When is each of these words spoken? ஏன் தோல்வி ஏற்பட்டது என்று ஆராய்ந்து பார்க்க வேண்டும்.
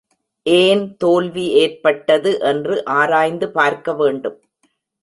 ஏன் 0.45 0.81
தோல்வி 0.97 1.45
ஏற்பட்டது 1.53 2.39
என்று 2.41 2.85
ஆராய்ந்து 2.85 3.49
பார்க்க 3.51 3.93
வேண்டும். 3.93 4.39